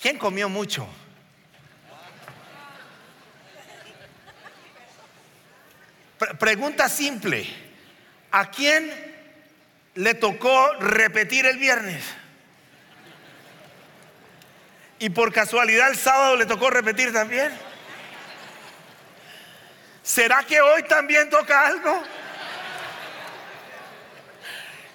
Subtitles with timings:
[0.00, 0.88] ¿Quién comió mucho?
[6.38, 7.46] pregunta simple.
[8.30, 8.92] ¿A quién
[9.94, 12.04] le tocó repetir el viernes?
[14.98, 17.52] Y por casualidad el sábado le tocó repetir también.
[20.02, 22.02] ¿Será que hoy también toca algo?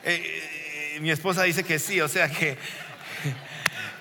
[0.04, 2.58] Eh, eh, mi esposa dice que sí, o sea que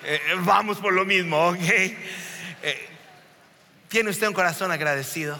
[0.05, 1.59] eh, vamos por lo mismo, ¿ok?
[3.93, 5.39] ¿Tiene usted un corazón agradecido?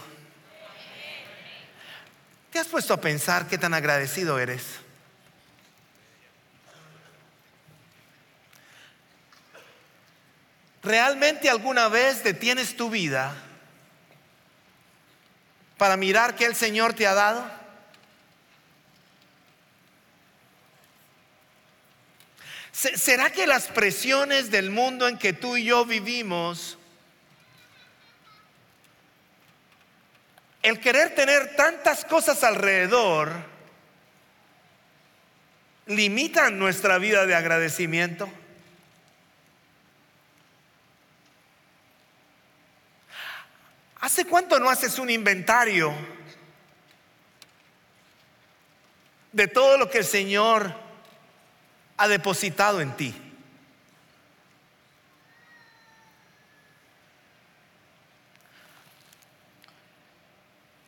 [2.51, 4.63] ¿Te has puesto a pensar qué tan agradecido eres?
[10.83, 13.33] ¿Realmente alguna vez detienes tu vida
[15.79, 17.62] para mirar qué el Señor te ha dado?
[22.73, 26.77] ¿Será que las presiones del mundo en que tú y yo vivimos
[30.63, 33.31] el querer tener tantas cosas alrededor
[35.87, 38.29] limitan nuestra vida de agradecimiento.
[43.99, 45.93] ¿Hace cuánto no haces un inventario
[49.33, 50.82] de todo lo que el Señor
[52.03, 53.15] ha depositado en ti?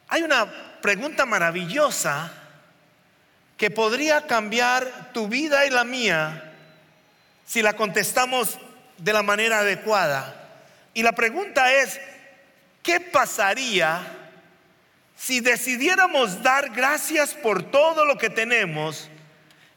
[0.09, 0.45] Hay una
[0.81, 2.33] pregunta maravillosa
[3.55, 6.53] que podría cambiar tu vida y la mía
[7.45, 8.59] si la contestamos
[8.97, 10.35] de la manera adecuada.
[10.93, 11.97] Y la pregunta es,
[12.83, 14.05] ¿qué pasaría
[15.15, 19.09] si decidiéramos dar gracias por todo lo que tenemos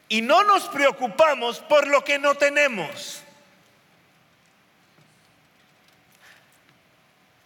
[0.09, 3.23] y no nos preocupamos por lo que no tenemos?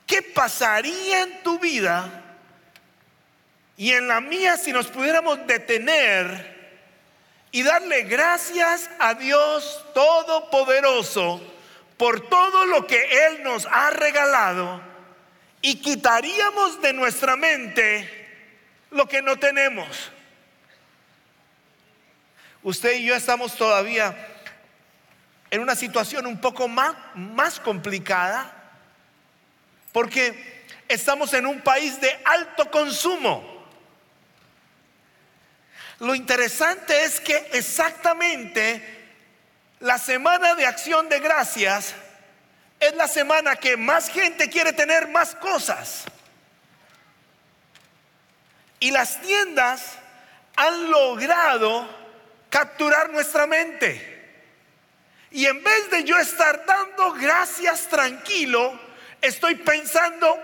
[0.06, 2.22] ¿Qué pasaría en tu vida
[3.76, 6.52] y en la mía si nos pudiéramos detener
[7.50, 11.40] y darle gracias a Dios Todopoderoso
[11.96, 14.80] por todo lo que Él nos ha regalado
[15.60, 18.08] y quitaríamos de nuestra mente
[18.90, 20.10] lo que no tenemos.
[22.62, 24.16] Usted y yo estamos todavía
[25.50, 28.52] en una situación un poco más, más complicada
[29.90, 33.66] porque estamos en un país de alto consumo.
[35.98, 39.10] Lo interesante es que exactamente
[39.80, 41.94] la semana de acción de gracias
[42.78, 46.04] es la semana que más gente quiere tener más cosas.
[48.80, 49.98] Y las tiendas
[50.56, 52.01] han logrado
[52.52, 54.10] capturar nuestra mente.
[55.30, 58.78] Y en vez de yo estar dando gracias tranquilo,
[59.22, 60.38] estoy pensando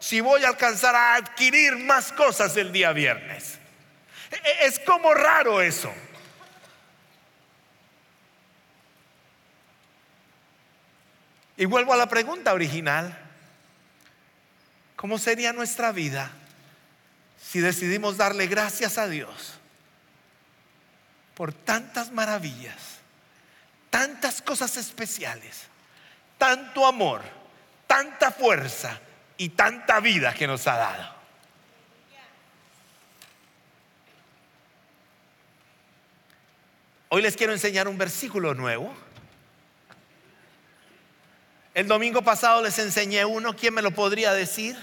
[0.00, 3.60] si voy a alcanzar a adquirir más cosas el día viernes.
[4.32, 5.94] E-, es como raro eso.
[11.56, 13.16] Y vuelvo a la pregunta original.
[14.96, 16.32] ¿Cómo sería nuestra vida
[17.40, 19.61] si decidimos darle gracias a Dios
[21.34, 22.76] por tantas maravillas,
[23.90, 25.62] tantas cosas especiales,
[26.38, 27.22] tanto amor,
[27.86, 29.00] tanta fuerza
[29.36, 31.22] y tanta vida que nos ha dado?
[37.14, 38.90] Hoy les quiero enseñar un versículo nuevo.
[41.74, 43.54] El domingo pasado les enseñé uno.
[43.54, 44.78] ¿Quién me lo podría decir?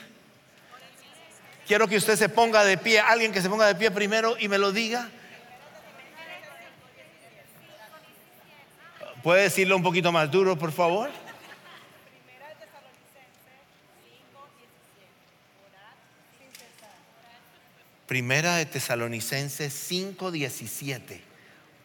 [1.68, 4.48] Quiero que usted se ponga de pie, alguien que se ponga de pie primero y
[4.48, 5.10] me lo diga.
[9.24, 11.10] ¿Puede decirlo un poquito más duro, por favor?
[18.08, 21.22] Primera de Tesalonicenses 5:17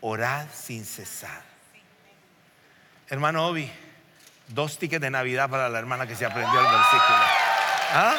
[0.00, 1.42] orad sin cesar.
[3.10, 3.70] Hermano Obi,
[4.48, 7.18] dos tickets de Navidad para la hermana que se aprendió el versículo.
[7.92, 8.16] ¿Ah?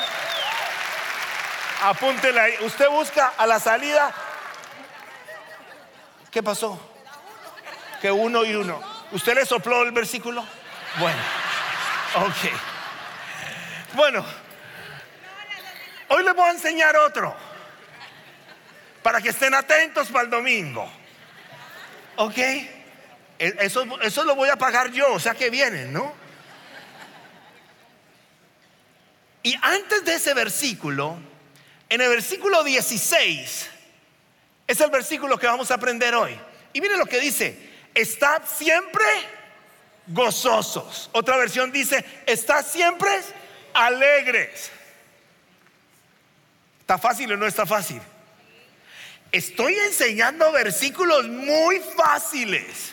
[1.83, 2.53] Apúntela ahí.
[2.61, 4.13] Usted busca a la salida.
[6.29, 6.79] ¿Qué pasó?
[8.01, 8.94] Que uno y uno.
[9.15, 10.45] ¿Usted le sopló el versículo?
[10.99, 11.21] Bueno,
[12.15, 13.93] ok.
[13.93, 14.25] Bueno,
[16.09, 17.33] hoy les voy a enseñar otro.
[19.01, 20.91] Para que estén atentos para el domingo.
[22.17, 22.37] ¿Ok?
[22.37, 22.67] E,
[23.39, 26.13] eso, eso lo voy a pagar yo, o sea que vienen, ¿no?
[29.43, 31.17] Y antes de ese versículo,
[31.87, 33.69] en el versículo 16,
[34.67, 36.37] es el versículo que vamos a aprender hoy.
[36.73, 37.64] Y mire lo que dice,
[37.95, 39.05] estad siempre
[40.07, 41.09] gozosos.
[41.13, 43.09] Otra versión dice, está siempre
[43.73, 44.71] alegres.
[46.81, 48.01] ¿Está fácil o no está fácil?
[49.31, 52.91] Estoy enseñando versículos muy fáciles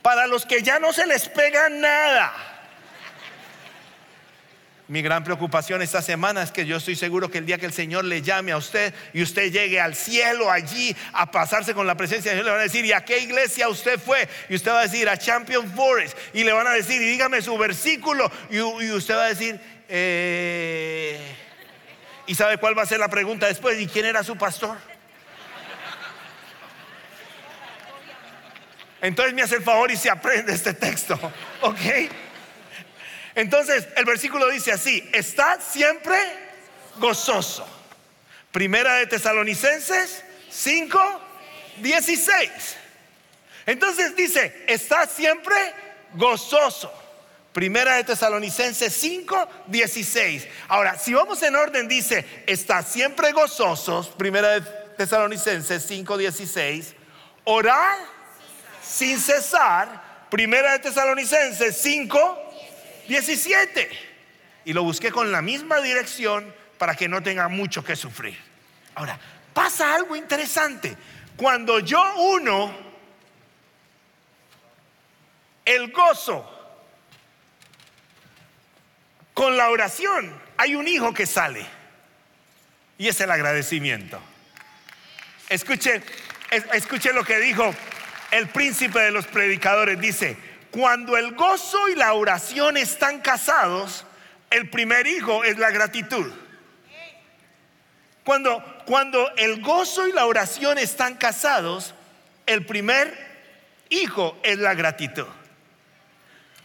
[0.00, 2.51] para los que ya no se les pega nada.
[4.92, 7.72] Mi gran preocupación esta semana es que yo estoy seguro que el día que el
[7.72, 11.94] Señor le llame a usted y usted llegue al cielo allí a pasarse con la
[11.94, 14.28] presencia de Dios, le van a decir, ¿y a qué iglesia usted fue?
[14.50, 16.14] Y usted va a decir, a Champion Forest.
[16.34, 18.30] Y le van a decir, y dígame su versículo.
[18.50, 19.58] Y, usted va a decir,
[19.88, 21.18] eh...
[22.26, 23.80] ¿y sabe cuál va a ser la pregunta después?
[23.80, 24.76] ¿Y quién era su pastor?
[29.00, 31.18] Entonces me hace el favor y se aprende este texto,
[31.62, 31.80] ¿ok?
[33.34, 36.18] Entonces el versículo dice así, está siempre
[36.96, 37.66] gozoso.
[38.50, 41.20] Primera de Tesalonicenses 5,
[41.78, 42.50] 16.
[43.66, 45.54] Entonces dice, está siempre
[46.14, 46.92] gozoso.
[47.52, 50.48] Primera de Tesalonicenses 5, 16.
[50.68, 54.08] Ahora, si vamos en orden, dice, está siempre gozosos.
[54.08, 54.60] Primera de
[54.96, 56.94] Tesalonicenses 5, 16.
[57.44, 57.98] Orar
[58.82, 60.12] sin cesar.
[60.30, 62.51] Primera de Tesalonicenses 5,
[63.08, 63.88] 17.
[64.64, 68.38] Y lo busqué con la misma dirección para que no tenga mucho que sufrir.
[68.94, 69.18] Ahora,
[69.52, 70.96] pasa algo interesante.
[71.36, 72.92] Cuando yo uno
[75.64, 76.48] el gozo
[79.34, 81.66] con la oración, hay un hijo que sale.
[82.98, 84.20] Y es el agradecimiento.
[85.48, 86.02] Escuche,
[86.50, 87.74] escuche lo que dijo
[88.32, 90.36] el príncipe de los predicadores dice,
[90.72, 94.06] cuando el gozo y la oración están casados,
[94.50, 96.32] el primer hijo es la gratitud.
[98.24, 101.94] Cuando, cuando el gozo y la oración están casados,
[102.46, 103.14] el primer
[103.90, 105.26] hijo es la gratitud.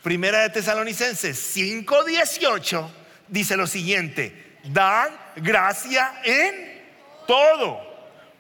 [0.04, 2.90] Primera de Tesalonicenses 5:18
[3.28, 6.82] dice lo siguiente, dan gracia en
[7.28, 7.82] todo,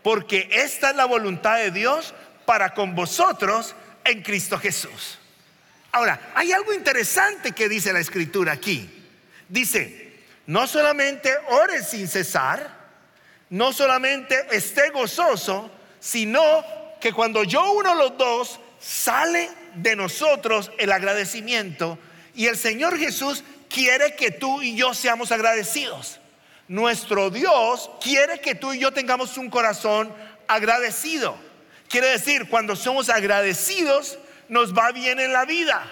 [0.01, 2.13] porque esta es la voluntad de Dios
[2.45, 3.75] para con vosotros
[4.05, 5.16] en Cristo Jesús.
[5.97, 8.87] Ahora, hay algo interesante que dice la escritura aquí.
[9.49, 10.13] Dice,
[10.45, 12.69] no solamente ore sin cesar,
[13.49, 16.63] no solamente esté gozoso, sino
[17.01, 21.97] que cuando yo uno los dos, sale de nosotros el agradecimiento
[22.35, 26.19] y el Señor Jesús quiere que tú y yo seamos agradecidos.
[26.67, 30.13] Nuestro Dios quiere que tú y yo tengamos un corazón
[30.47, 31.35] agradecido.
[31.89, 35.85] Quiere decir, cuando somos agradecidos, nos va bien en la vida.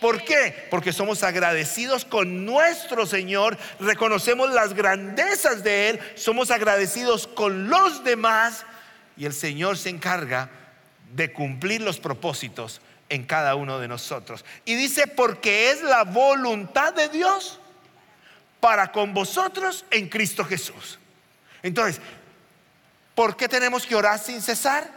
[0.00, 0.66] ¿Por qué?
[0.70, 8.04] Porque somos agradecidos con nuestro Señor, reconocemos las grandezas de Él, somos agradecidos con los
[8.04, 8.66] demás
[9.16, 10.50] y el Señor se encarga
[11.14, 14.44] de cumplir los propósitos en cada uno de nosotros.
[14.64, 17.60] Y dice, porque es la voluntad de Dios
[18.60, 20.98] para con vosotros en Cristo Jesús.
[21.62, 22.00] Entonces,
[23.14, 24.90] ¿por qué tenemos que orar sin cesar?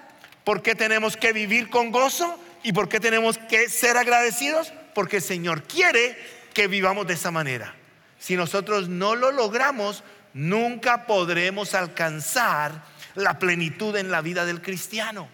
[0.44, 2.39] ¿Por qué tenemos que vivir con gozo?
[2.63, 4.74] ¿Y por qué tenemos que ser agradecidos?
[4.94, 6.18] Porque el Señor quiere
[6.54, 7.75] que vivamos de esa manera.
[8.19, 12.83] Si nosotros no lo logramos, nunca podremos alcanzar
[13.15, 15.27] la plenitud en la vida del cristiano.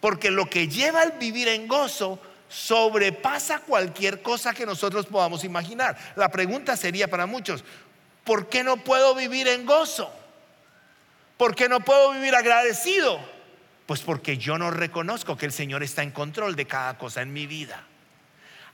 [0.00, 5.96] Porque lo que lleva al vivir en gozo sobrepasa cualquier cosa que nosotros podamos imaginar.
[6.16, 7.64] La pregunta sería para muchos,
[8.24, 10.12] ¿por qué no puedo vivir en gozo?
[11.38, 13.18] ¿Por qué no puedo vivir agradecido?
[13.86, 17.32] Pues porque yo no reconozco que el Señor está en control de cada cosa en
[17.32, 17.82] mi vida.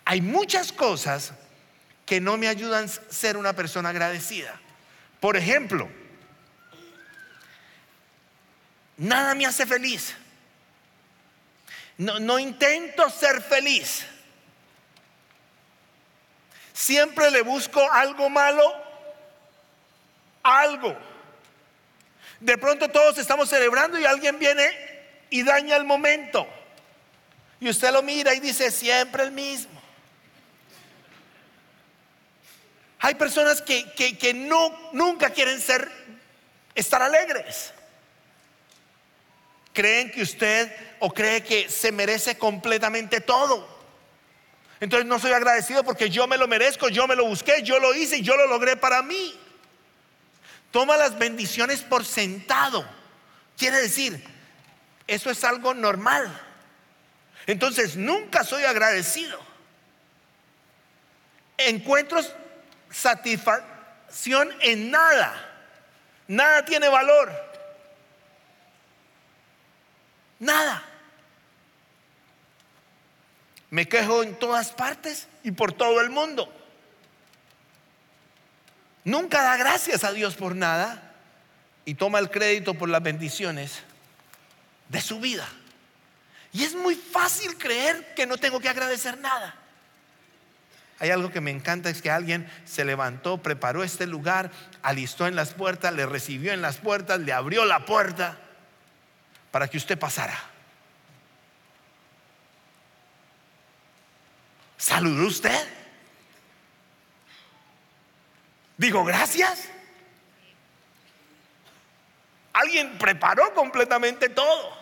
[0.04, 1.32] Hay muchas cosas
[2.06, 4.58] que no me ayudan a ser una persona agradecida.
[5.20, 5.88] Por ejemplo,
[8.96, 10.14] nada me hace feliz.
[11.98, 14.06] No, intento ser feliz.
[16.72, 18.72] Siempre le busco algo malo,
[20.44, 20.96] algo.
[22.38, 24.97] De pronto todos estamos celebrando y alguien viene
[25.30, 26.46] y daña el momento.
[27.60, 29.78] Y usted lo mira y dice siempre el mismo.
[33.00, 35.90] Hay personas que, que, no, nunca quieren ser,
[36.74, 37.72] estar alegres.
[39.72, 43.78] Creen que usted o cree que se merece completamente todo.
[44.80, 47.94] Entonces no soy agradecido porque yo me lo merezco, yo me lo busqué, yo lo
[47.94, 49.38] hice y yo lo logré para mí.
[50.72, 52.84] Toma las bendiciones por sentado.
[53.56, 54.22] Quiere decir,
[55.08, 56.30] eso es algo normal.
[57.46, 59.40] Entonces nunca soy agradecido.
[61.56, 62.20] Encuentro
[62.90, 65.34] satisfacción en nada.
[66.28, 67.32] Nada tiene valor.
[70.38, 70.84] Nada.
[73.70, 76.52] Me quejo en todas partes y por todo el mundo.
[79.04, 81.14] Nunca da gracias a Dios por nada
[81.86, 83.82] y toma el crédito por las bendiciones
[84.88, 85.48] de su vida.
[86.52, 89.54] Y es muy fácil creer que no tengo que agradecer nada.
[91.00, 94.50] Hay algo que me encanta, es que alguien se levantó, preparó este lugar,
[94.82, 98.36] alistó en las puertas, le recibió en las puertas, le abrió la puerta
[99.52, 100.36] para que usted pasara.
[104.76, 105.68] ¿Saludó usted?
[108.76, 109.68] Digo, gracias.
[112.58, 114.76] Alguien preparó completamente todo.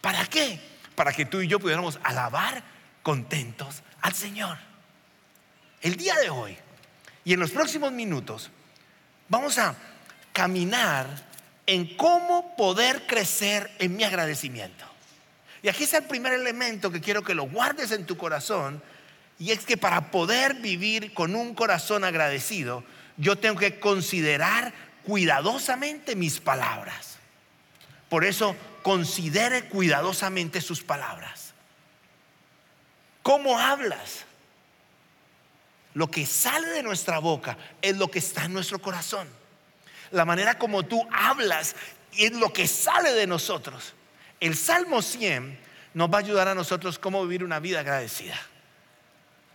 [0.00, 0.58] ¿Para qué?
[0.96, 2.64] Para que tú y yo pudiéramos alabar
[3.04, 4.58] contentos al Señor.
[5.80, 6.58] El día de hoy
[7.22, 8.50] y en los próximos minutos
[9.28, 9.76] vamos a
[10.32, 11.06] caminar
[11.64, 14.84] en cómo poder crecer en mi agradecimiento.
[15.62, 18.82] Y aquí está el primer elemento que quiero que lo guardes en tu corazón.
[19.38, 22.82] Y es que para poder vivir con un corazón agradecido,
[23.16, 27.16] yo tengo que considerar cuidadosamente mis palabras.
[28.08, 31.52] Por eso, considere cuidadosamente sus palabras.
[33.22, 34.24] ¿Cómo hablas?
[35.94, 39.28] Lo que sale de nuestra boca es lo que está en nuestro corazón.
[40.10, 41.76] La manera como tú hablas
[42.16, 43.94] es lo que sale de nosotros.
[44.40, 45.58] El Salmo 100
[45.94, 48.38] nos va a ayudar a nosotros cómo vivir una vida agradecida.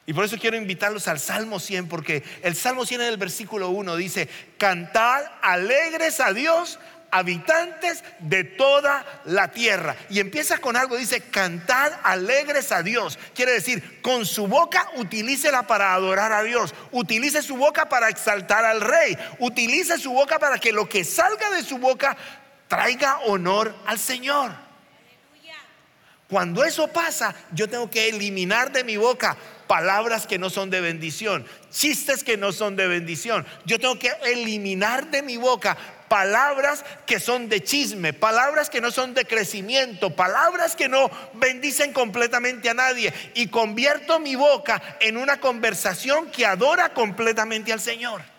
[0.07, 3.69] Y por eso quiero invitarlos al Salmo 100, porque el Salmo 100 en el versículo
[3.69, 9.95] 1 dice, cantad alegres a Dios, habitantes de toda la tierra.
[10.09, 13.17] Y empieza con algo, dice, cantad alegres a Dios.
[13.33, 18.63] Quiere decir, con su boca utilícela para adorar a Dios, utilice su boca para exaltar
[18.63, 22.15] al rey, utilice su boca para que lo que salga de su boca
[22.67, 24.65] traiga honor al Señor.
[26.27, 30.81] Cuando eso pasa, yo tengo que eliminar de mi boca palabras que no son de
[30.81, 33.45] bendición, chistes que no son de bendición.
[33.65, 38.91] Yo tengo que eliminar de mi boca palabras que son de chisme, palabras que no
[38.91, 45.17] son de crecimiento, palabras que no bendicen completamente a nadie y convierto mi boca en
[45.17, 48.34] una conversación que adora completamente al Señor.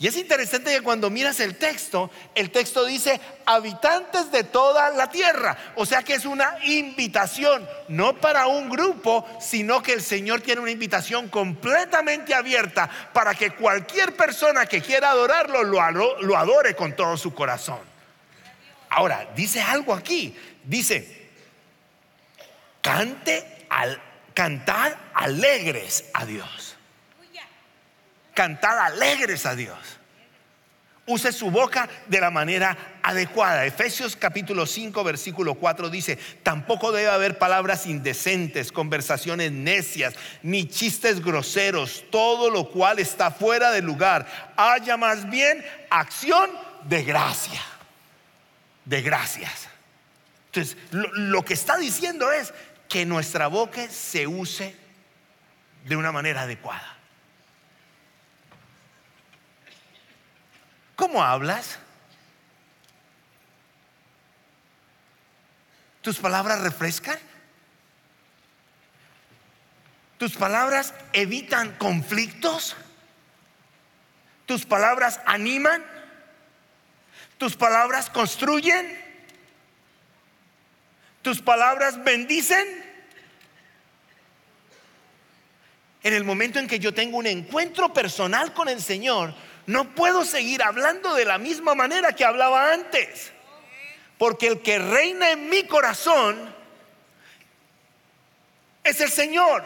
[0.00, 5.10] Y es interesante que cuando miras el texto, el texto dice habitantes de toda la
[5.10, 5.58] tierra.
[5.74, 10.62] O sea que es una invitación, no para un grupo, sino que el Señor tiene
[10.62, 17.18] una invitación completamente abierta para que cualquier persona que quiera adorarlo lo, adore con todo
[17.18, 17.80] su corazón.
[18.88, 20.34] Ahora, dice algo aquí.
[20.64, 21.28] Dice,
[22.80, 24.00] cante al,
[24.32, 26.69] cantad alegres a Dios
[28.34, 29.78] cantar alegres a Dios.
[31.06, 33.64] Use su boca de la manera adecuada.
[33.64, 41.20] Efesios capítulo 5 versículo 4 dice, tampoco debe haber palabras indecentes, conversaciones necias, ni chistes
[41.20, 44.52] groseros, todo lo cual está fuera de lugar.
[44.56, 46.48] Haya más bien acción
[46.84, 47.60] de gracia.
[48.84, 49.68] De gracias.
[50.46, 52.52] Entonces, lo, lo que está diciendo es
[52.88, 54.76] que nuestra boca se use
[55.86, 56.99] de una manera adecuada.
[61.00, 61.78] ¿Cómo hablas?
[66.02, 67.18] ¿Tus palabras refrescan?
[70.18, 72.76] ¿Tus palabras evitan conflictos?
[74.44, 75.82] ¿Tus palabras animan?
[77.38, 78.86] ¿Tus palabras construyen?
[81.22, 82.68] ¿Tus palabras bendicen?
[86.02, 89.34] En el momento en que yo tengo un encuentro personal con el Señor,
[89.70, 93.30] no puedo seguir hablando de la misma manera que hablaba antes.
[94.18, 96.52] Porque el que reina en mi corazón
[98.82, 99.62] es el Señor.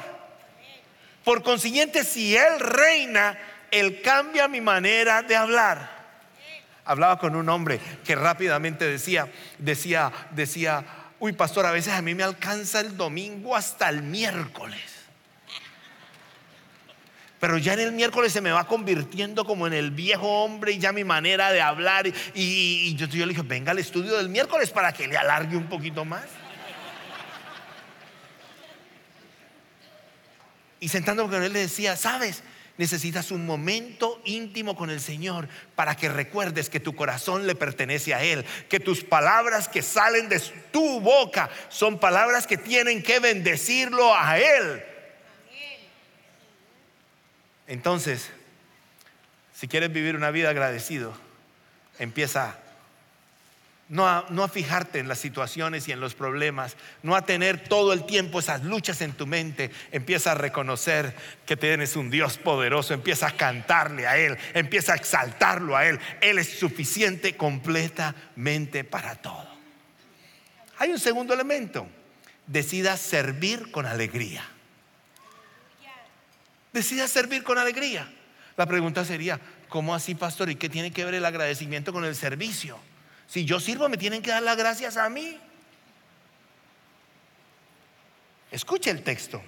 [1.25, 3.39] Por consiguiente, si Él reina,
[3.71, 5.91] Él cambia mi manera de hablar.
[6.85, 10.85] Hablaba con un hombre que rápidamente decía, decía, decía,
[11.19, 14.94] uy pastor, a veces a mí me alcanza el domingo hasta el miércoles
[17.41, 20.79] pero ya en el miércoles se me va convirtiendo como en el viejo hombre y
[20.79, 22.07] ya mi manera de hablar.
[22.35, 26.05] Y, yo, le dije, venga al estudio del miércoles para que le alargue un poquito
[26.05, 26.25] más.
[30.81, 32.43] Y sentándome con él le decía, sabes,
[32.77, 38.15] necesitas un momento íntimo con el Señor para que recuerdes que tu corazón le pertenece
[38.15, 40.41] a Él, que tus palabras que salen de
[40.73, 44.83] tu boca son palabras que tienen que bendecirlo a Él.
[47.67, 48.31] Entonces,
[49.55, 51.15] si quieres vivir una vida agradecido,
[51.99, 52.59] empieza
[53.89, 57.63] no a, no a, fijarte en las situaciones y en los problemas, no a tener
[57.63, 59.71] todo el tiempo esas luchas en tu mente.
[59.93, 64.97] Empieza a reconocer que tienes un Dios poderoso, empieza a cantarle a Él, empieza a
[64.97, 66.01] exaltarlo a Él.
[66.23, 69.55] Él es suficiente completamente para todo.
[70.79, 71.87] Hay un segundo elemento,
[72.47, 74.45] decida servir con alegría.
[76.75, 78.13] Decida servir con alegría.
[78.57, 79.39] La pregunta sería,
[79.69, 80.51] ¿cómo así, pastor?
[80.51, 82.81] ¿Y qué tiene que ver el agradecimiento con el servicio?
[83.29, 85.39] Si yo sirvo, me tienen que dar las gracias a mí.
[88.51, 89.41] Escuche el texto.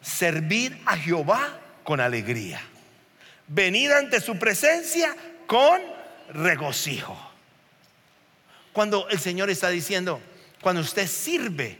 [0.00, 2.62] Servir a Jehová con alegría.
[3.48, 5.14] Venir ante su presencia
[5.46, 5.78] con
[6.30, 7.18] regocijo.
[8.72, 10.22] Cuando el Señor está diciendo,
[10.62, 11.76] cuando usted sirve,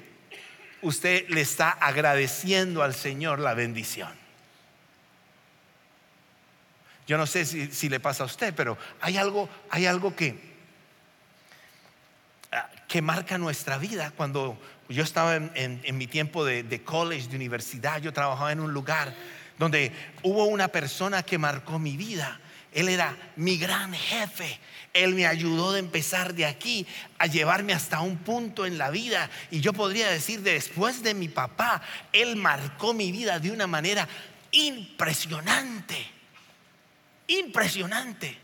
[0.83, 4.22] usted le está agradeciendo al Señor la bendición.
[7.07, 10.39] Yo no sé si, le pasa a usted, pero hay algo, hay algo que,
[12.89, 14.13] que marca nuestra vida.
[14.17, 14.57] Cuando
[14.89, 19.15] yo estaba en, mi tiempo de, de, college, de universidad, yo trabajaba en un lugar
[19.59, 19.93] donde
[20.23, 22.41] hubo una persona que marcó mi vida.
[22.73, 24.59] Él era mi gran jefe.
[24.95, 26.87] Él me ayudó de empezar de aquí
[27.19, 29.29] a llevarme hasta un punto en la vida.
[29.51, 31.83] Y yo podría decir, después de mi papá,
[32.13, 34.09] Él marcó mi vida de una manera
[34.53, 36.22] impresionante.
[37.27, 38.43] Impresionante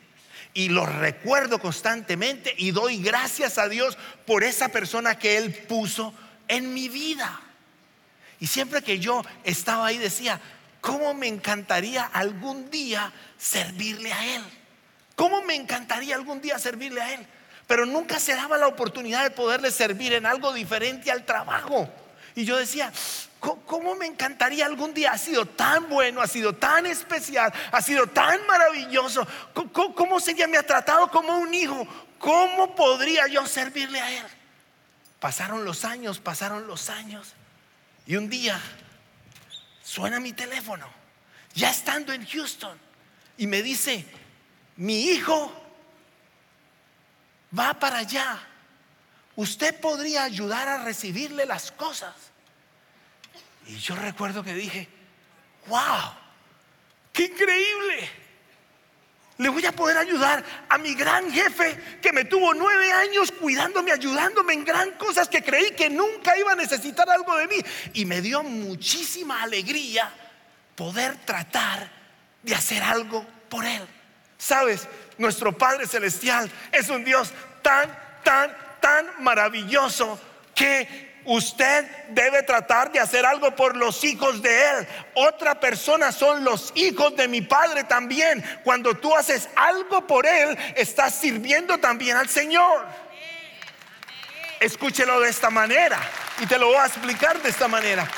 [0.55, 6.13] y lo recuerdo constantemente y doy gracias a Dios por esa persona que Él puso
[6.49, 7.41] en mi vida.
[8.41, 10.41] Y siempre que yo estaba ahí decía,
[10.81, 14.43] ¿cómo me encantaría algún día servirle a Él?
[15.15, 17.27] ¿Cómo me encantaría algún día servirle a Él?
[17.67, 21.89] Pero nunca se daba la oportunidad de poderle servir en algo diferente al trabajo.
[22.39, 22.93] Y yo decía,
[23.41, 25.11] ¿Cómo me encantaría algún día?
[25.11, 29.27] Ha sido tan bueno, ha sido tan especial, ha sido tan maravilloso.
[29.73, 30.47] ¿Cómo, sería?
[30.47, 31.87] Me ha tratado como un hijo.
[32.21, 34.25] ¿Cómo podría yo servirle a él?
[35.19, 37.35] Pasaron los años, pasaron los años.
[38.07, 38.61] Y un día
[39.83, 40.89] suena mi teléfono,
[41.55, 42.79] ya estando en Houston,
[43.37, 44.05] y me dice,
[44.77, 45.53] mi hijo
[47.57, 48.39] va para allá.
[49.35, 52.28] Usted podría ayudar a recibirle las cosas.
[53.69, 54.89] Y yo recuerdo que dije,
[55.67, 56.13] wow,
[57.13, 58.11] qué increíble.
[59.37, 63.93] Le voy a poder ayudar a mi gran jefe que me tuvo nueve años cuidándome,
[63.93, 67.57] ayudándome en gran cosas que creí que nunca iba a necesitar algo de mí.
[67.93, 70.11] Y me dio muchísima alegría
[70.75, 71.89] poder tratar
[72.43, 73.87] de hacer algo por él.
[74.39, 80.19] Sabes, nuestro Padre Celestial es un Dios tan, tan, tan maravilloso
[80.55, 84.89] que Usted debe tratar de hacer algo por los hijos de Él.
[85.15, 88.43] Otra persona son los hijos de mi Padre también.
[88.65, 92.87] Cuando tú haces algo por Él, estás sirviendo también al Señor.
[94.61, 95.99] Escúchelo de esta manera
[96.41, 98.09] y te lo voy a explicar de esta manera.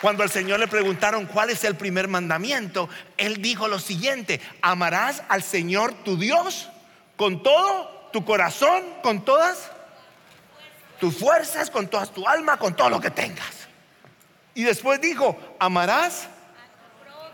[0.00, 2.88] Cuando al Señor le preguntaron cuál es el primer mandamiento,
[3.18, 6.70] Él dijo lo siguiente, amarás al Señor tu Dios
[7.16, 9.69] con todo tu corazón, con todas
[11.00, 13.68] tus fuerzas, con toda tu alma, con todo lo que tengas.
[14.54, 16.28] Y después dijo, amarás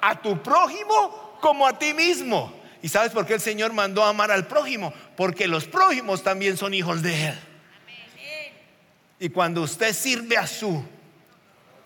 [0.01, 2.55] a tu prójimo como a ti mismo.
[2.81, 4.95] ¿Y sabes por qué el Señor mandó a amar al prójimo?
[5.17, 7.39] Porque los prójimos también son hijos de Él.
[9.19, 10.85] Y cuando usted sirve a su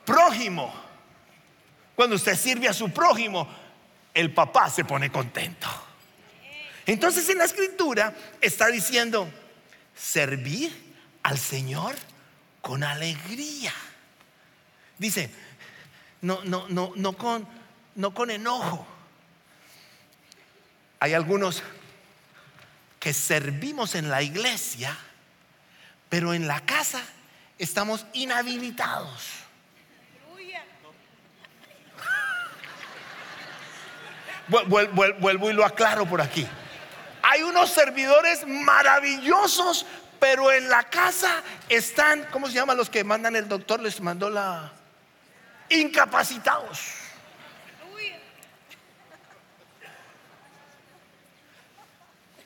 [0.05, 0.75] prójimo,
[1.95, 3.49] cuando usted sirve a su prójimo,
[4.13, 5.69] el papá se pone contento.
[6.85, 9.31] Entonces en la escritura está diciendo,
[9.95, 10.90] servir
[11.23, 11.97] al Señor
[12.61, 13.73] con alegría.
[14.99, 15.31] Dice,
[16.23, 17.47] no, no, no, no con,
[17.95, 18.87] no con enojo.
[21.01, 21.63] Hay algunos
[22.99, 24.97] que servimos en la iglesia,
[26.11, 27.03] pero en la casa
[27.59, 29.41] estamos inhabilitados.
[34.49, 36.47] Vuelvo y lo aclaro por aquí.
[37.23, 39.87] Hay unos servidores maravillosos,
[40.21, 43.81] pero en la casa están, ¿cómo se llaman los que mandan el doctor?
[43.81, 44.71] Les mandó la...
[45.71, 46.79] Incapacitados.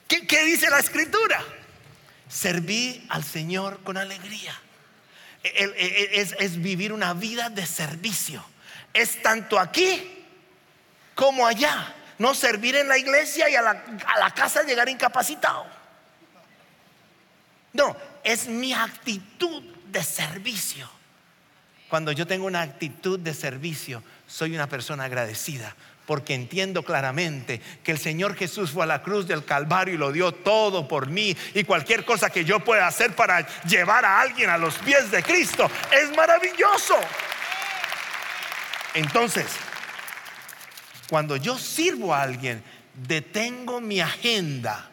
[0.07, 1.43] ¿Qué, dice la escritura?
[2.29, 4.55] Serví al Señor con alegría.
[5.43, 8.45] Es, es vivir una vida de servicio.
[8.93, 10.25] Es tanto aquí
[11.17, 11.93] como allá.
[12.19, 15.67] No servir en la iglesia y a la casa llegar incapacitado.
[17.75, 20.89] No, es mi actitud de servicio.
[21.89, 27.93] cuando yo tengo una actitud de servicio, soy una persona agradecida porque entiendo claramente que
[27.93, 31.37] el Señor Jesús fue a la cruz del Calvario y lo dio todo por mí
[31.55, 35.23] y cualquier cosa que yo pueda hacer para llevar a alguien a los pies de
[35.23, 36.97] Cristo es maravilloso.
[38.95, 39.47] Entonces,
[41.09, 42.63] cuando yo sirvo a alguien,
[42.95, 44.89] detengo mi agenda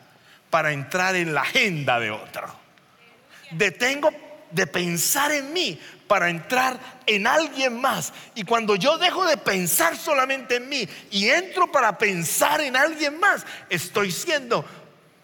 [0.49, 2.60] para entrar en la agenda de otro.
[3.51, 4.11] Detengo
[4.51, 8.13] de pensar en mí para entrar en alguien más.
[8.35, 13.19] Y cuando yo dejo de pensar solamente en mí y entro para pensar en alguien
[13.19, 14.65] más, estoy siendo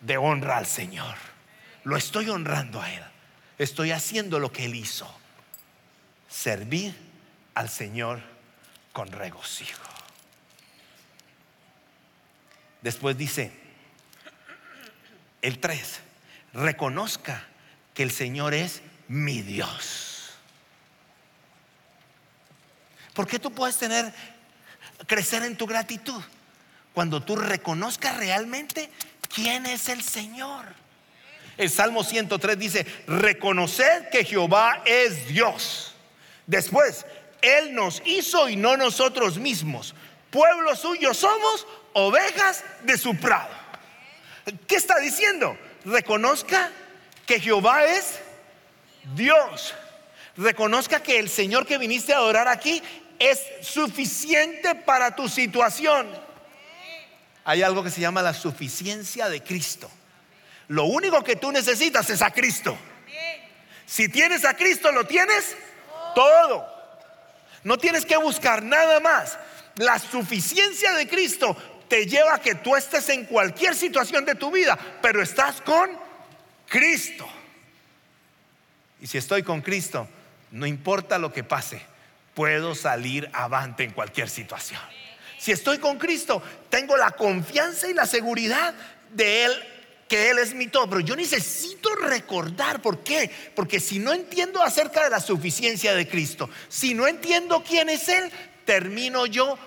[0.01, 1.15] de honra al Señor.
[1.83, 3.03] Lo estoy honrando a Él.
[3.57, 5.13] Estoy haciendo lo que Él hizo.
[6.29, 6.95] Servir
[7.53, 8.21] al Señor
[8.93, 9.83] con regocijo.
[12.81, 13.51] Después dice,
[15.41, 15.99] el 3,
[16.53, 17.47] reconozca
[17.97, 20.29] que el Señor es mi Dios.
[23.15, 24.13] ¿Por qué tú puedes tener,
[25.07, 26.21] crecer en tu gratitud?
[26.93, 28.91] Cuando tú reconozcas realmente
[29.33, 30.65] quién es el Señor.
[31.57, 35.95] El Salmo 103 dice, reconocer que Jehová es Dios.
[36.45, 37.03] Después,
[37.41, 39.95] Él nos hizo y no nosotros mismos.
[40.29, 43.49] Pueblo suyo somos, ovejas de su prado.
[44.67, 45.57] ¿Qué está diciendo?
[45.83, 46.71] Reconozca
[47.27, 48.19] que Jehová es
[49.13, 49.75] Dios.
[50.37, 52.81] Reconozca que el Señor que viniste a adorar aquí
[53.19, 56.07] es suficiente para tu situación.
[57.43, 59.91] Hay algo que se llama la suficiencia de Cristo.
[60.69, 62.77] Lo único que tú necesitas es a Cristo.
[63.85, 65.55] Si tienes a Cristo, lo tienes
[66.15, 66.65] todo.
[67.63, 69.37] No tienes que buscar nada más.
[69.75, 71.55] La suficiencia de Cristo
[71.87, 76.06] te lleva a que tú estés en cualquier situación de tu vida, pero estás con
[76.67, 77.27] Cristo.
[79.01, 80.07] Y si estoy con Cristo,
[80.51, 81.81] no importa lo que pase,
[82.33, 84.81] puedo salir avante en cualquier situación.
[85.37, 88.73] Si estoy con Cristo, tengo la confianza y la seguridad
[89.13, 89.51] de Él,
[90.07, 90.89] que Él es mi todo.
[90.89, 93.31] Pero yo necesito recordar, ¿por qué?
[93.55, 98.09] Porque si no entiendo acerca de la suficiencia de Cristo, si no entiendo quién es
[98.09, 98.31] Él,
[98.65, 99.57] termino yo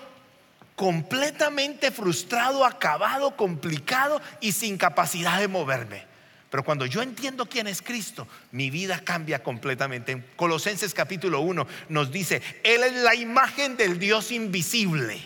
[0.75, 6.10] completamente frustrado, acabado, complicado y sin capacidad de moverme.
[6.51, 10.11] Pero cuando yo entiendo quién es Cristo, mi vida cambia completamente.
[10.11, 15.23] En Colosenses capítulo 1 nos dice, Él es la imagen del Dios invisible.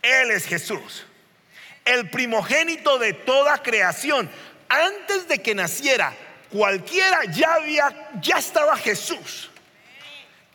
[0.00, 1.04] Él es Jesús,
[1.84, 4.30] el primogénito de toda creación.
[4.70, 6.16] Antes de que naciera
[6.50, 9.50] cualquiera, ya había, ya estaba Jesús.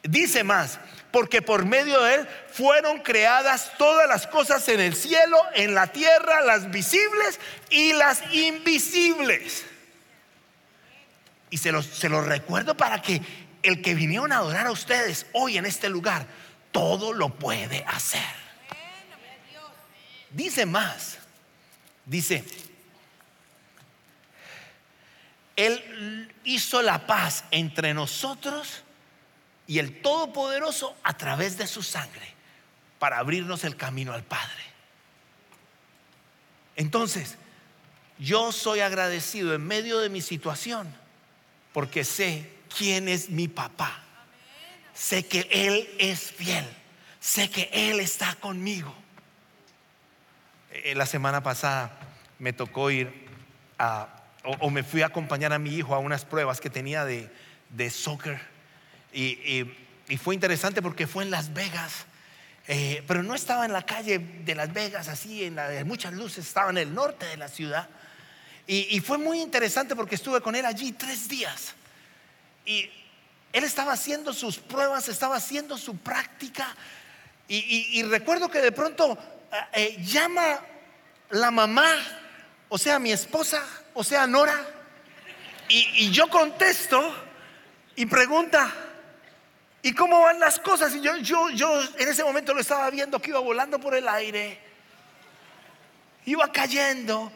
[0.02, 0.80] Dice más,
[1.14, 5.86] porque por medio de Él fueron creadas todas las cosas en el cielo, en la
[5.86, 9.64] tierra, las visibles y las invisibles.
[11.52, 13.22] Y se los, se recuerdo para que
[13.62, 16.26] el que vinieron a adorar a ustedes hoy en este lugar,
[16.72, 18.34] todo lo puede hacer.
[20.32, 21.20] Dice más,
[22.08, 22.44] dice,
[25.56, 28.82] Él hizo la paz entre nosotros
[29.68, 32.34] y el Todopoderoso a través de su sangre
[33.00, 34.64] para abrirnos el camino al Padre.
[36.76, 37.38] Entonces,
[38.20, 40.94] yo soy agradecido en medio de mi situación
[41.72, 44.04] porque sé quién es mi papá.
[44.94, 46.66] Sé que Él es fiel.
[47.20, 48.94] Sé que Él está conmigo.
[50.72, 51.98] Eh, la semana pasada
[52.40, 53.28] me tocó ir
[53.80, 57.32] a, o, me fui a acompañar a mi hijo a unas pruebas que tenía de,
[57.70, 58.53] de soccer
[59.14, 62.06] y, fue interesante porque fue en Las Vegas.
[62.68, 66.14] Eh, pero no estaba en la calle de Las Vegas, así, en la de muchas
[66.14, 67.90] luces, estaba en el norte de la ciudad.
[68.66, 71.74] Y, fue muy interesante porque estuve con él allí tres días.
[72.66, 72.90] Y
[73.52, 76.74] él estaba haciendo sus pruebas, estaba haciendo su práctica.
[77.48, 79.18] Y, recuerdo que de pronto
[79.52, 80.62] eh, eh, llama
[81.32, 81.94] la mamá,
[82.70, 83.62] o sea, mi esposa,
[83.94, 84.66] o sea, Nora.
[85.68, 87.14] y yo contesto
[87.96, 88.74] y pregunta,
[89.86, 90.96] ¿Y cómo van las cosas?
[90.96, 94.08] Y yo, yo, yo en ese momento lo estaba viendo que iba volando por el
[94.08, 94.58] aire,
[96.26, 97.30] iba cayendo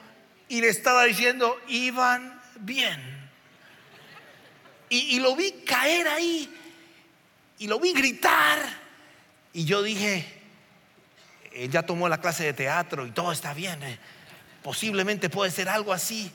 [0.48, 3.18] y le estaba diciendo, iban bien.
[4.90, 6.50] Y, lo vi caer ahí
[7.60, 8.60] y lo vi gritar.
[9.52, 10.26] Y yo dije,
[11.52, 13.84] ella tomó la clase de teatro y todo está bien.
[13.84, 14.00] Eh,
[14.64, 16.32] posiblemente puede ser algo así.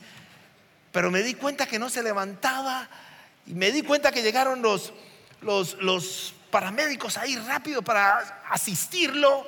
[0.91, 2.87] Pero me di cuenta que no se levantaba
[3.47, 4.93] y me di cuenta que llegaron los
[5.43, 9.45] los, paramédicos ahí rápido para asistirlo.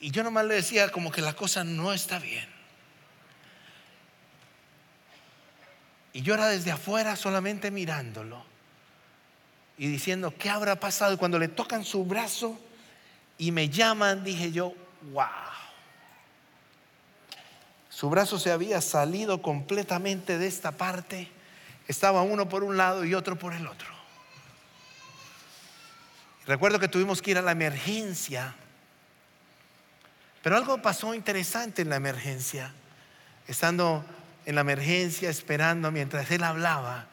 [0.00, 2.48] Y yo nomás le decía como que la cosa no está bien.
[6.12, 8.44] Y yo era desde afuera solamente mirándolo.
[9.78, 11.14] y diciendo, ¿qué habrá pasado?
[11.14, 12.60] Y cuando le tocan su brazo
[13.38, 14.74] y me llaman, dije yo,
[15.12, 15.24] wow.
[17.88, 21.28] Su brazo se había salido completamente de esta parte.
[21.88, 23.99] Estaba uno por un lado y otro por el otro.
[26.50, 28.56] Recuerdo que tuvimos que ir a la emergencia.
[30.42, 32.72] Pero algo pasó interesante en la emergencia.
[33.46, 34.04] Estando
[34.44, 37.06] en la emergencia esperando mientras él hablaba,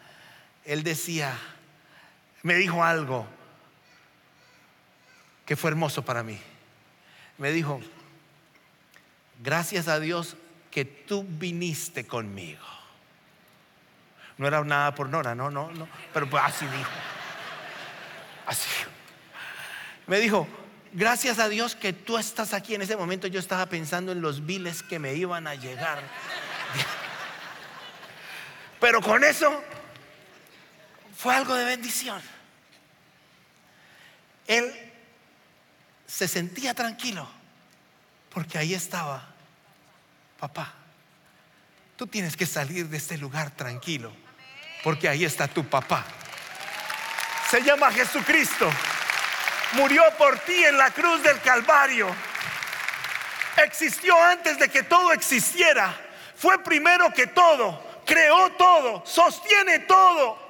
[0.65, 1.38] él decía,
[2.41, 3.28] me dijo algo
[5.45, 6.41] que fue hermoso para mí.
[7.38, 7.80] Me dijo,
[9.43, 10.36] gracias a Dios
[10.71, 12.65] que tú viniste conmigo.
[14.39, 16.89] No era nada por Nora, no, no, no, pero pues así dijo.
[18.47, 18.67] Así.
[20.08, 20.48] Me dijo,
[20.93, 22.76] gracias a Dios que tú estás aquí.
[22.76, 26.02] En ese momento yo estaba pensando en los viles que me iban a llegar.
[28.80, 29.63] Pero con eso
[31.15, 32.22] fue algo de bendición.
[34.48, 34.74] Él
[36.06, 37.28] se sentía tranquilo
[38.30, 39.38] porque ahí estaba
[40.39, 40.74] papá,
[41.96, 44.13] tú tienes que salir de este lugar tranquilo,
[44.84, 46.06] porque ahí está tu papá.
[47.50, 48.70] Se llama Jesucristo.
[49.73, 52.08] Murió por ti en la cruz del Calvario.
[53.58, 55.93] Existió antes de que todo existiera.
[56.36, 58.01] Fue primero que todo.
[58.06, 59.03] Creó todo.
[59.06, 60.47] Sostiene todo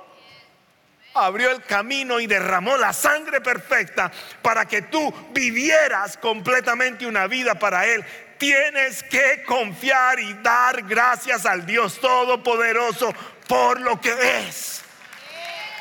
[1.14, 4.12] abrió el camino y derramó la sangre perfecta
[4.44, 8.06] para que tú vivieras completamente una vida para Él
[8.38, 13.14] tienes que confiar y dar gracias al Dios Todopoderoso
[13.48, 14.14] por lo que
[14.48, 14.84] es.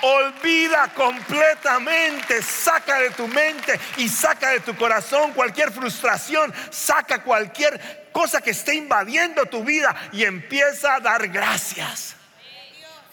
[0.03, 8.09] Olvida completamente, saca de tu mente y saca de tu corazón cualquier frustración, saca cualquier
[8.13, 12.17] cosa que esté invadiendo tu vida y empieza a dar gracias.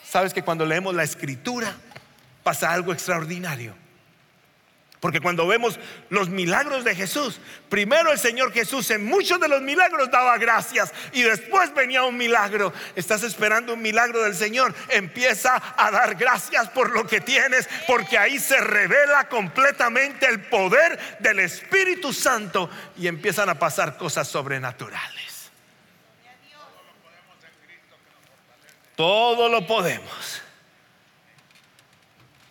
[0.04, 1.74] Sabes que cuando leemos la escritura
[2.44, 3.83] pasa algo extraordinario.
[5.04, 9.62] Porque cuando vemos los milagros de Jesús, primero el Señor Jesús en muchos de los
[9.62, 12.72] milagros daba gracias y después venía un milagro.
[12.96, 18.18] Estás esperando un milagro del Señor, empieza a dar gracias por lo que tienes, porque
[18.18, 25.52] ahí se revela completamente el poder del Espíritu Santo y empiezan a pasar cosas sobrenaturales.
[28.96, 30.42] Todo lo podemos.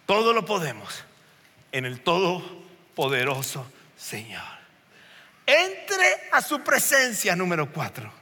[0.04, 1.02] Todo lo podemos
[1.72, 4.42] en el Todopoderoso Señor.
[5.46, 8.12] Entre a su presencia número cuatro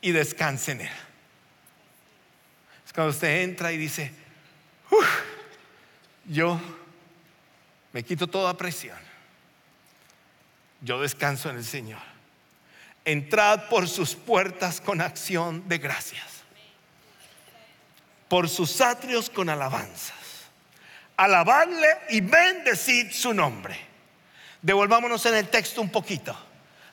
[0.00, 0.92] y descanse en Él.
[2.84, 4.12] Es cuando usted entra y dice,
[6.26, 6.60] yo
[7.92, 8.98] me quito toda presión.
[10.80, 12.00] Yo descanso en el Señor.
[13.04, 16.26] Entrad por sus puertas con acción de gracias.
[18.28, 20.14] Por sus atrios con alabanza
[21.18, 23.78] alabadle y bendecid su nombre.
[24.62, 26.34] Devolvámonos en el texto un poquito.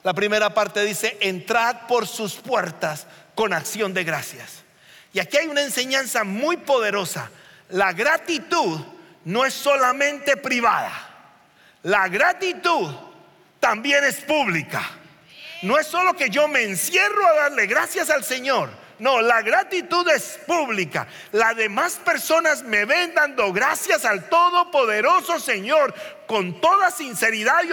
[0.04, 4.64] La primera parte dice, entrad por sus puertas con acción de gracias.
[5.14, 7.30] Y aquí hay una enseñanza muy poderosa.
[7.70, 8.80] La gratitud
[9.26, 10.92] no es solamente privada.
[11.84, 12.94] La gratitud
[13.60, 14.84] también es pública.
[15.62, 20.08] No es solo que yo me encierro a darle gracias al Señor no, la gratitud
[20.10, 21.08] es pública.
[21.32, 25.94] Las demás personas me ven dando gracias al Todopoderoso Señor
[26.28, 27.64] con toda sinceridad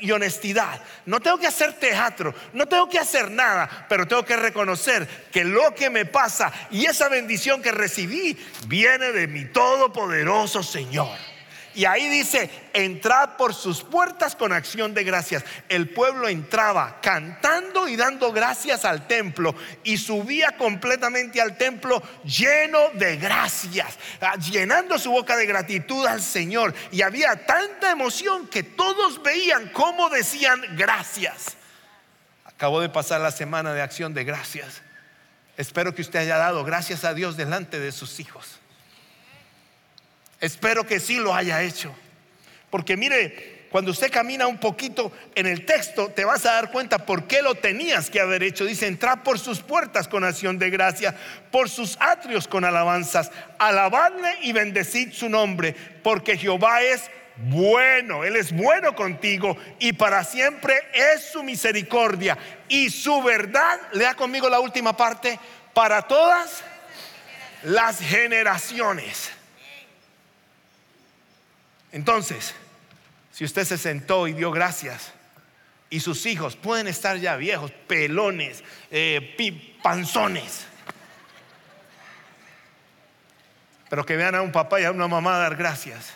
[0.00, 0.80] y honestidad.
[1.06, 5.44] No tengo que hacer teatro, no tengo que hacer nada, pero tengo que reconocer que
[5.44, 11.30] lo que me pasa y esa bendición que recibí viene de mi Todopoderoso Señor.
[11.74, 15.44] Y ahí dice, entrad por sus puertas con acción de gracias.
[15.68, 19.54] El pueblo entraba cantando y dando gracias al templo
[19.84, 26.20] y subía completamente al templo lleno de gracias, ah, llenando su boca de gratitud al
[26.20, 26.74] Señor.
[26.90, 31.56] Y había tanta emoción que todos veían cómo decían gracias.
[32.44, 34.82] Acabo de pasar la semana de acción de gracias.
[35.56, 38.59] Espero que usted haya dado gracias a Dios delante de sus hijos.
[40.40, 41.94] Espero que sí lo haya hecho.
[42.70, 47.06] Porque mire, cuando usted camina un poquito en el texto, te vas a dar cuenta
[47.06, 48.64] por qué lo tenías que haber hecho.
[48.64, 51.14] Dice, entrad por sus puertas con acción de gracia,
[51.52, 58.36] por sus atrios con alabanzas, alabadle y bendecid su nombre, porque Jehová es bueno, Él
[58.36, 62.36] es bueno contigo y para siempre es su misericordia
[62.68, 63.80] y su verdad.
[63.92, 65.38] Lea conmigo la última parte,
[65.72, 66.64] para todas
[67.62, 69.30] las generaciones.
[71.92, 72.54] Entonces,
[73.32, 75.12] si usted se sentó y dio gracias,
[75.90, 79.36] y sus hijos pueden estar ya viejos, pelones, eh,
[79.82, 80.66] panzones,
[83.88, 86.12] pero que vean a un papá y a una mamá dar gracias,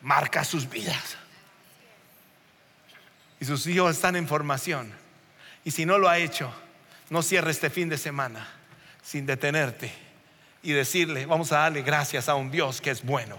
[0.00, 1.18] marca sus vidas.
[3.38, 4.90] Y sus hijos están en formación.
[5.62, 6.50] Y si no lo ha hecho,
[7.10, 8.48] no cierre este fin de semana
[9.02, 9.92] sin detenerte
[10.62, 13.38] y decirle, vamos a darle gracias a un Dios que es bueno,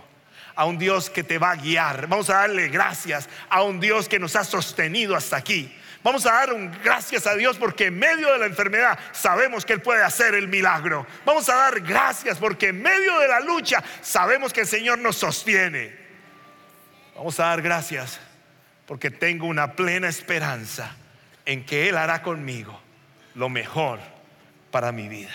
[0.57, 4.09] a un Dios que te va a guiar, vamos a darle gracias a un Dios
[4.09, 5.73] que nos ha sostenido hasta aquí.
[6.03, 9.73] Vamos a dar un gracias a Dios porque en medio de la enfermedad sabemos que
[9.73, 11.05] Él puede hacer el milagro.
[11.25, 15.17] Vamos a dar gracias porque en medio de la lucha sabemos que el Señor nos
[15.17, 15.95] sostiene.
[17.15, 18.19] Vamos a dar gracias
[18.87, 20.95] porque tengo una plena esperanza
[21.45, 22.81] en que Él hará conmigo
[23.35, 23.99] lo mejor
[24.71, 25.33] para mi vida.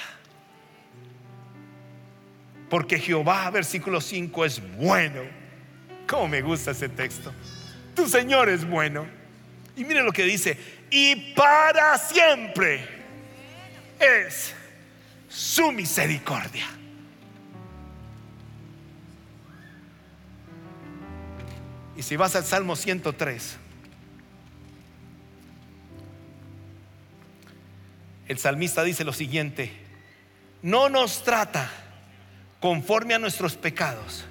[2.72, 5.20] Porque Jehová, versículo 5, es bueno.
[6.08, 7.30] ¿Cómo me gusta ese texto?
[7.94, 9.06] Tu Señor es bueno.
[9.76, 10.56] Y mire lo que dice,
[10.90, 12.88] y para siempre
[14.00, 14.54] es
[15.28, 16.64] su misericordia.
[21.94, 23.58] Y si vas al Salmo 103,
[28.28, 29.70] el salmista dice lo siguiente,
[30.62, 31.81] no nos trata
[32.62, 34.24] conforme a nuestros pecados,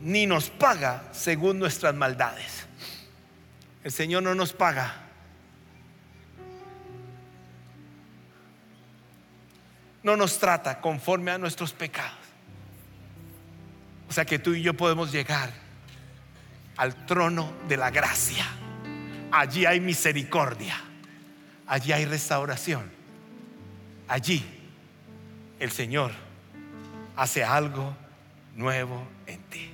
[0.00, 2.66] ni nos paga según nuestras maldades.
[3.84, 4.94] El Señor no nos paga.
[10.02, 12.16] No nos trata conforme a nuestros pecados.
[14.08, 15.52] O sea que tú y yo podemos llegar
[16.78, 18.46] al trono de la gracia.
[19.30, 20.80] Allí hay misericordia.
[21.66, 22.90] Allí hay restauración.
[24.08, 24.42] Allí
[25.58, 26.25] el Señor
[27.16, 27.96] hace algo
[28.54, 29.70] nuevo en ti.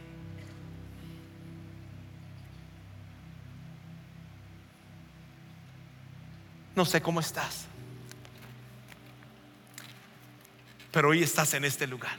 [6.74, 7.66] No sé cómo estás,
[10.90, 12.16] pero hoy estás en este lugar.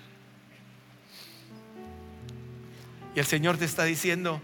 [3.15, 4.41] Y el Señor te está diciendo,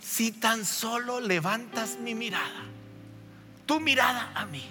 [0.00, 2.64] si tan solo levantas mi mirada,
[3.66, 4.64] tu mirada a mí,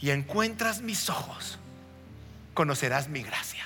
[0.00, 1.58] y encuentras mis ojos,
[2.60, 3.64] conocerás mi gracia.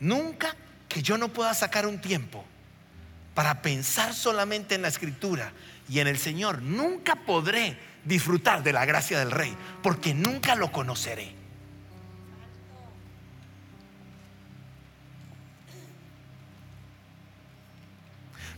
[0.00, 0.56] Nunca
[0.88, 2.46] que yo no pueda sacar un tiempo
[3.34, 5.52] para pensar solamente en la escritura
[5.86, 10.72] y en el Señor, nunca podré disfrutar de la gracia del Rey, porque nunca lo
[10.72, 11.34] conoceré.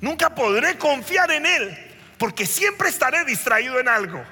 [0.01, 1.86] Nunca podré confiar en Él
[2.19, 4.25] porque siempre estaré distraído en algo.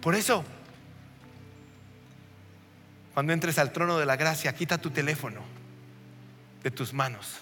[0.00, 0.44] Por eso,
[3.12, 5.42] cuando entres al trono de la gracia, quita tu teléfono
[6.62, 7.38] de tus manos.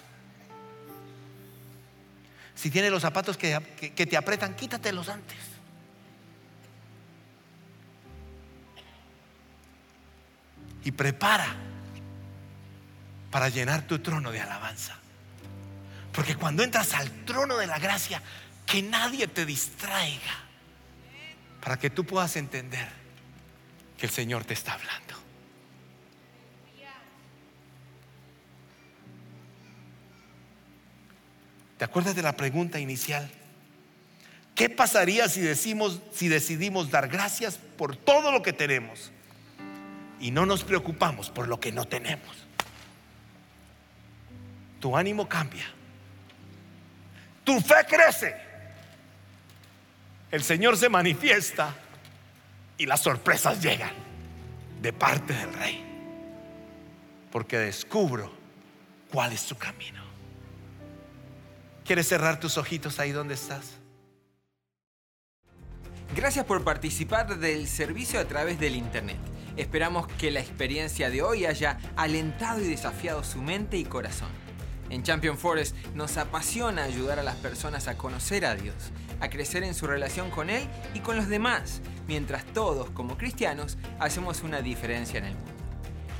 [2.55, 5.37] Si tienes los zapatos que, que te apretan, quítatelos antes.
[10.83, 11.68] Y prepara
[13.31, 14.95] para llenar tu trono de alabanza.
[16.11, 18.21] Porque cuando entras al trono de la gracia,
[18.65, 20.45] que nadie te distraiga
[21.61, 22.87] para que tú puedas entender
[23.97, 25.15] que el Señor te está hablando.
[31.77, 33.29] ¿Te acuerdas de la pregunta inicial?
[34.53, 39.13] ¿Qué pasaría si decimos si decidimos dar gracias por todo lo que tenemos
[40.19, 42.48] y no nos preocupamos por lo que no tenemos?
[44.79, 45.65] Tu ánimo cambia.
[47.43, 48.35] Tu fe crece.
[50.31, 51.75] El Señor se manifiesta
[52.77, 53.93] y las sorpresas llegan
[54.81, 55.85] de parte del Rey.
[57.31, 58.31] Porque descubro
[59.11, 60.03] cuál es su camino.
[61.85, 63.79] ¿Quieres cerrar tus ojitos ahí donde estás?
[66.15, 69.17] Gracias por participar del servicio a través del Internet.
[69.57, 74.29] Esperamos que la experiencia de hoy haya alentado y desafiado su mente y corazón.
[74.89, 78.75] En Champion Forest nos apasiona ayudar a las personas a conocer a Dios,
[79.19, 80.63] a crecer en su relación con Él
[80.95, 85.51] y con los demás, mientras todos como cristianos hacemos una diferencia en el mundo.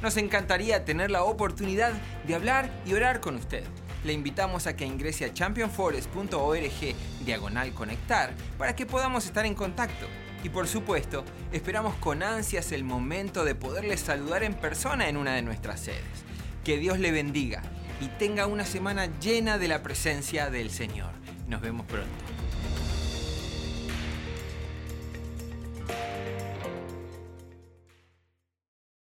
[0.04, 1.94] Nos encantaría tener la oportunidad
[2.28, 3.64] de hablar y orar con usted.
[4.06, 10.06] Le invitamos a que ingrese a championforest.org diagonal conectar para que podamos estar en contacto.
[10.42, 15.34] Y por supuesto, esperamos con ansias el momento de poderle saludar en persona en una
[15.34, 16.24] de nuestras sedes.
[16.64, 17.62] Que Dios le bendiga
[18.00, 21.12] y tenga una semana llena de la presencia del Señor.
[21.48, 22.29] Nos vemos pronto.